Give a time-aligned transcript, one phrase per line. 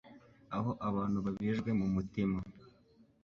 [0.55, 2.37] Aho abantu babajwe mumutima